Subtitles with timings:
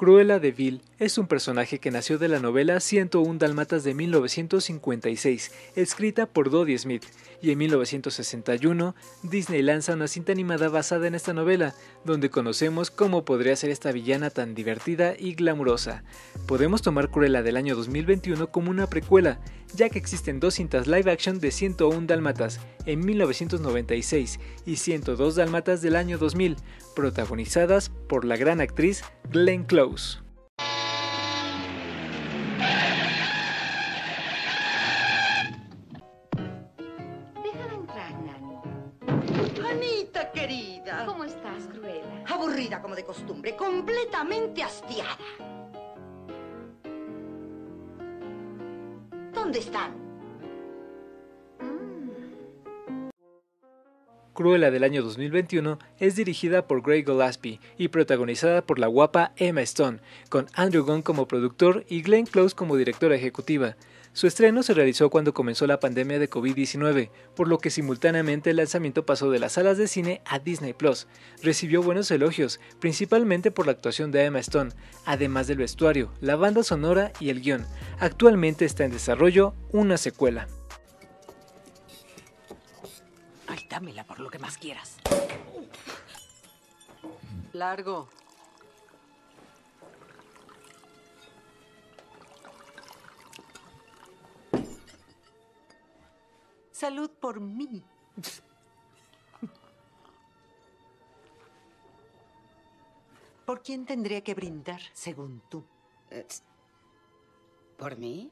[0.00, 5.52] Cruella de Vil es un personaje que nació de la novela 101 Dalmatas de 1956,
[5.76, 7.04] escrita por Dodie Smith,
[7.42, 11.74] y en 1961 Disney lanza una cinta animada basada en esta novela,
[12.06, 16.02] donde conocemos cómo podría ser esta villana tan divertida y glamurosa.
[16.46, 19.38] Podemos tomar Cruella del año 2021 como una precuela,
[19.74, 25.82] ya que existen dos cintas live action de 101 Dalmatas en 1996 y 102 Dalmatas
[25.82, 26.56] del año 2000,
[26.94, 30.18] protagonizadas por la gran actriz Glenn Close.
[37.42, 39.68] Déjala entrar, Nani.
[39.70, 41.04] Anita, querida.
[41.06, 42.24] ¿Cómo estás, Cruella?
[42.28, 45.18] Aburrida como de costumbre, completamente hastiada.
[49.40, 49.99] ¿Dónde están?
[54.40, 59.60] Cruella del año 2021 es dirigida por Greg Gillespie y protagonizada por la guapa Emma
[59.60, 59.98] Stone,
[60.30, 63.76] con Andrew Gunn como productor y Glenn Close como directora ejecutiva.
[64.14, 68.56] Su estreno se realizó cuando comenzó la pandemia de COVID-19, por lo que simultáneamente el
[68.56, 71.06] lanzamiento pasó de las salas de cine a Disney Plus.
[71.42, 74.72] Recibió buenos elogios, principalmente por la actuación de Emma Stone,
[75.04, 77.66] además del vestuario, la banda sonora y el guion.
[77.98, 80.48] Actualmente está en desarrollo una secuela.
[83.80, 84.98] Dámela por lo que más quieras.
[87.54, 88.08] Largo.
[96.70, 97.82] Salud por mí.
[103.46, 105.64] ¿Por quién tendría que brindar, según tú?
[107.78, 108.30] ¿Por mí?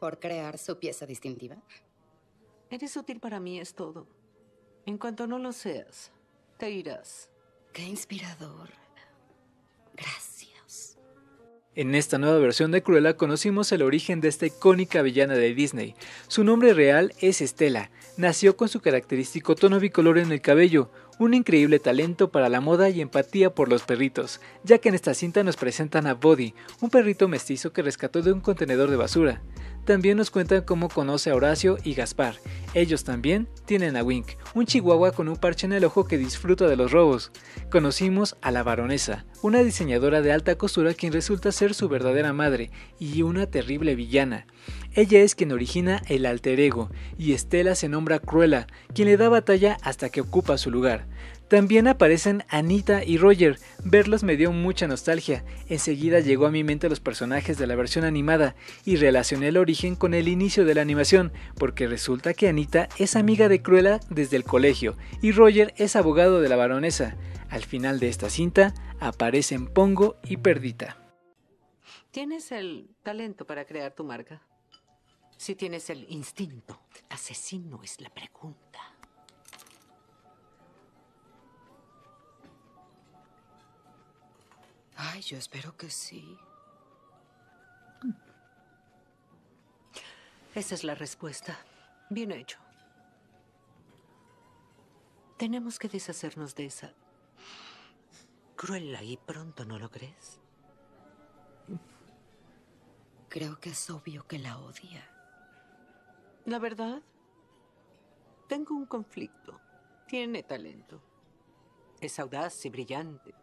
[0.00, 1.56] ¿Por crear su pieza distintiva?
[2.70, 4.06] Eres útil para mí, es todo.
[4.84, 6.12] En cuanto no lo seas,
[6.58, 7.30] te irás.
[7.72, 8.70] Qué inspirador.
[9.94, 10.98] Gracias.
[11.74, 15.94] En esta nueva versión de Cruella conocimos el origen de esta icónica villana de Disney.
[16.26, 17.90] Su nombre real es Estela.
[18.16, 22.90] Nació con su característico tono bicolor en el cabello, un increíble talento para la moda
[22.90, 26.90] y empatía por los perritos, ya que en esta cinta nos presentan a Buddy, un
[26.90, 29.42] perrito mestizo que rescató de un contenedor de basura.
[29.88, 32.34] También nos cuentan cómo conoce a Horacio y Gaspar.
[32.74, 36.66] Ellos también tienen a Wink, un chihuahua con un parche en el ojo que disfruta
[36.66, 37.32] de los robos.
[37.70, 42.70] Conocimos a la baronesa, una diseñadora de alta costura quien resulta ser su verdadera madre
[42.98, 44.46] y una terrible villana.
[44.92, 49.30] Ella es quien origina el alter ego, y Estela se nombra Cruella, quien le da
[49.30, 51.06] batalla hasta que ocupa su lugar.
[51.48, 53.58] También aparecen Anita y Roger.
[53.82, 55.44] Verlos me dio mucha nostalgia.
[55.68, 58.54] Enseguida llegó a mi mente los personajes de la versión animada
[58.84, 63.16] y relacioné el origen con el inicio de la animación, porque resulta que Anita es
[63.16, 67.16] amiga de Cruella desde el colegio y Roger es abogado de la baronesa.
[67.48, 70.98] Al final de esta cinta aparecen Pongo y Perdita.
[72.10, 74.42] Tienes el talento para crear tu marca.
[75.38, 76.78] Si tienes el instinto
[77.08, 78.67] asesino es la pregunta.
[85.20, 86.38] Yo espero que sí.
[90.54, 91.58] Esa es la respuesta.
[92.10, 92.58] Bien hecho.
[95.36, 96.92] Tenemos que deshacernos de esa
[98.56, 100.40] cruela y pronto, ¿no lo crees?
[103.28, 105.08] Creo que es obvio que la odia.
[106.44, 107.02] La verdad,
[108.48, 109.60] tengo un conflicto.
[110.06, 111.00] Tiene talento.
[112.00, 113.34] Es audaz y brillante.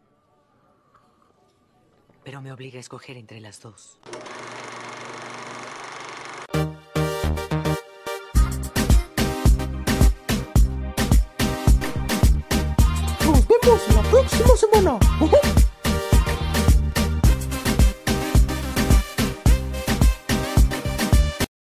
[2.26, 4.00] Pero me obliga a escoger entre las dos.
[13.24, 15.55] Nos vemos la próxima semana.